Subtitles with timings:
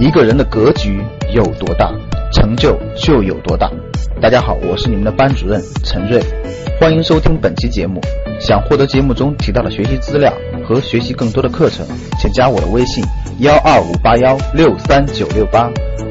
[0.00, 1.02] 一个人的格局
[1.34, 1.92] 有多大，
[2.32, 3.68] 成就就有多大。
[4.22, 6.22] 大家好，我是你们的班主任陈瑞，
[6.78, 8.00] 欢迎收听本期节目。
[8.38, 10.32] 想获得节目中提到的学习资料
[10.64, 11.84] 和学习更多的课程，
[12.20, 13.04] 请加我的微信
[13.40, 15.68] 幺二五八幺六三九六八。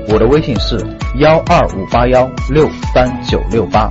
[0.09, 0.77] 我的微信是
[1.19, 3.89] 幺二五八幺六三九六八。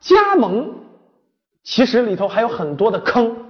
[0.00, 0.68] 加盟
[1.62, 3.45] 其实里头还有很多的坑。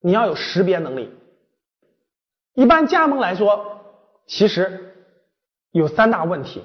[0.00, 1.12] 你要有识别能力。
[2.54, 3.80] 一般加盟来说，
[4.26, 4.94] 其实
[5.72, 6.62] 有三大问题，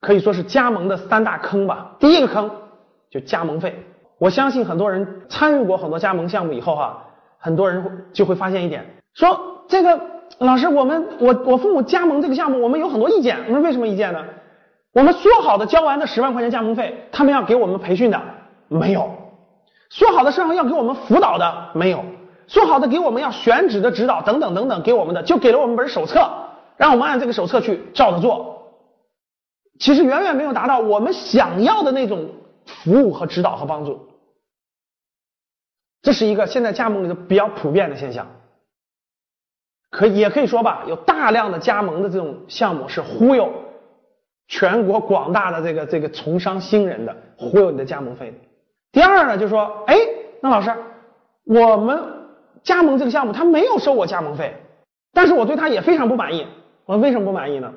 [0.00, 1.96] 可以说是加盟的三大坑吧。
[1.98, 2.50] 第一个坑
[3.10, 3.84] 就加盟费。
[4.18, 7.06] 我相信很多人参与过很多加盟项目以后哈，
[7.38, 8.84] 很多人就会发现一点，
[9.14, 10.00] 说这个
[10.38, 13.38] 老师，我们我我父母加盟这个项目，我们有很多意见。
[13.48, 14.24] 我说为什么意见呢？
[14.92, 18.20] 我们说好的交完的十万块钱加盟费，他们要给我们培训的
[18.68, 19.02] 没有；
[19.90, 22.04] 说好的是要给我们辅导的没有。
[22.48, 26.28] 说好的给我们要选址的指导等等等等给我们的，就给了我们本手册，
[26.78, 28.72] 让我们按这个手册去照着做。
[29.78, 32.30] 其实远远没有达到我们想要的那种
[32.64, 34.08] 服务和指导和帮助。
[36.00, 38.26] 这是一个现在加盟里头比较普遍的现象。
[39.90, 43.52] 可也可以说吧，有大量的加盟的这种项目是忽悠
[44.46, 48.32] 全国广大的这个这个从商新人的，忽悠你的加盟费。
[48.90, 49.96] 第二呢，就说，哎，
[50.40, 50.74] 那老师，
[51.44, 52.16] 我们。
[52.62, 54.54] 加盟这个项目，他没有收我加盟费，
[55.12, 56.46] 但是我对他也非常不满意。
[56.84, 57.72] 我为什么不满意呢？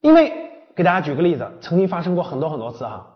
[0.00, 0.32] 因为
[0.74, 3.06] 给大家举个例子，曾经发生过很多很多次哈，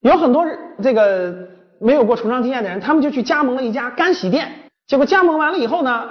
[0.00, 0.46] 有很多
[0.82, 1.48] 这个
[1.78, 4.48] 没有过从商经验的人，他们就去加盟了一家干洗店，
[4.86, 6.08] 结果加盟完了以后呢，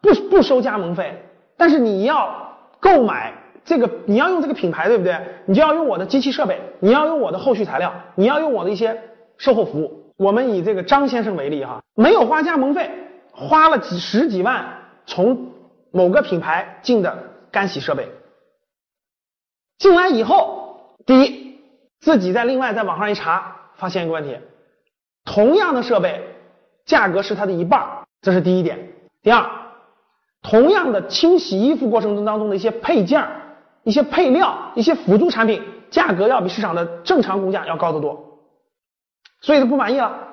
[0.00, 1.22] 不不收加盟费，
[1.56, 3.32] 但是你要购买
[3.64, 5.16] 这个，你要用这个品牌，对不对？
[5.46, 8.98] 你就要用我的机器设备，你要用我的后续材料，你要用我的一些
[9.36, 10.12] 售后服务。
[10.16, 12.90] 我们以这个张先生为例哈，没有花加盟费。
[13.32, 15.52] 花了几十几万从
[15.90, 17.16] 某个品牌进的
[17.50, 18.08] 干洗设备，
[19.78, 21.58] 进来以后，第一，
[22.00, 24.38] 自己在另外在网上一查，发现一个问题，
[25.24, 26.22] 同样的设备
[26.84, 28.92] 价格是它的一半，这是第一点。
[29.22, 29.48] 第二，
[30.42, 33.26] 同样的清洗衣服过程中当中的一些配件、
[33.82, 38.40] 一些配料、一些辅助产品，价格要比市场的正常工价要高得多，
[39.40, 40.31] 所以他不满意了。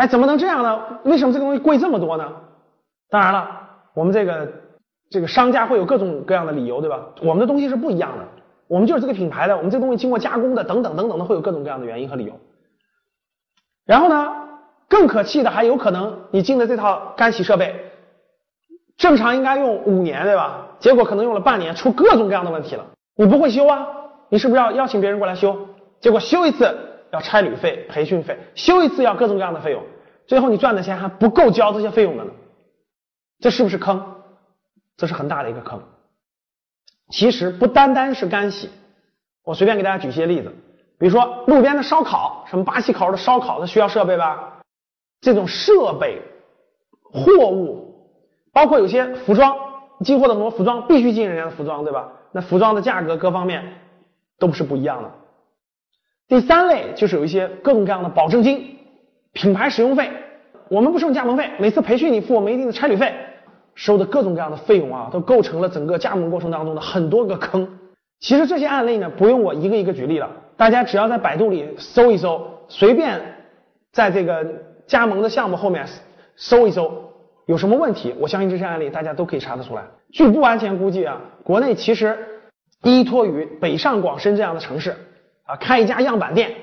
[0.00, 0.80] 哎，怎么能这样呢？
[1.04, 2.32] 为什么这个东西贵这么多呢？
[3.10, 3.50] 当然了，
[3.92, 4.50] 我们这个
[5.10, 7.00] 这个商家会有各种各样的理由，对吧？
[7.20, 8.24] 我们的东西是不一样的，
[8.66, 12.32] 我们就是这个品牌的，我们这东西经过加工的，等等等等的，会有各种各样的原因和理由。
[13.84, 14.32] 然后呢，
[14.88, 17.92] 更可气的还有可能，你进的这套干洗设备，
[18.96, 20.68] 正常应该用五年，对吧？
[20.78, 22.86] 结果可能用了半年，出各种各样的问题了。
[23.16, 23.86] 你不会修啊？
[24.30, 25.58] 你是不是要邀请别人过来修？
[26.00, 26.89] 结果修一次。
[27.12, 29.82] 要差旅费、培训费，修一次要各种各样的费用，
[30.26, 32.30] 最后你赚的钱还不够交这些费用的呢，
[33.40, 34.16] 这是不是坑？
[34.96, 35.82] 这是很大的一个坑。
[37.10, 38.70] 其实不单单是干洗，
[39.44, 40.54] 我随便给大家举些例子，
[40.98, 44.60] 比如说路边的烧烤，什么巴西烤肉的烧烤，它需要设备吧？
[45.20, 46.22] 这种设备、
[47.02, 47.94] 货物，
[48.52, 49.56] 包括有些服装，
[50.04, 52.12] 进货的很多服装必须进人家的服装，对吧？
[52.32, 53.80] 那服装的价格各方面
[54.38, 55.10] 都是不一样的。
[56.30, 58.76] 第三类就是有一些各种各样的保证金、
[59.32, 60.08] 品牌使用费，
[60.68, 63.12] 我们不收加盟费，每次培训你付我们一定的差旅费，
[63.74, 67.68] 收的各种各样的费用啊，都构成了整个加盟过程当中的很多个坑。
[68.20, 73.20] 其实这些案例呢，不用我一个一个举例了，大家只要在百度里搜一搜，随便
[73.90, 74.46] 在这个
[74.86, 75.84] 加盟的项目后面
[76.36, 76.92] 搜一搜，
[77.46, 79.82] 有什么问题，我相信这些案例大家都可以查得出来。
[80.12, 82.16] 据不完全估计啊，国内其实
[82.84, 84.94] 依托于北上广深这样的城市。
[85.50, 86.54] 啊，开一家样板店，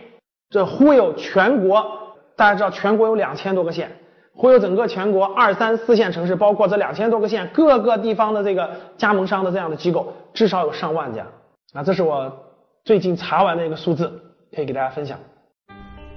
[0.49, 3.97] 这忽悠全国，大家知道全国有两千多个县，
[4.33, 11.25] 忽悠整个全国二三四线城市，包括这两千多个县各个地方的这个加盟商的这样的机构，至少有上万家。
[11.73, 12.45] 啊，这是我
[12.85, 14.21] 最近查完的一个数字，
[14.55, 15.19] 可以给大家分享。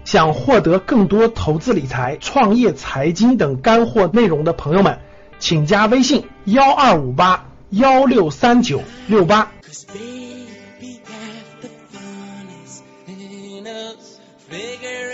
[0.04, 4.96] 想获得更多投资理财、创业财经等干货内容的朋友们，
[5.40, 9.50] 请加微信幺二五八幺六三九六八。
[14.50, 15.09] bigger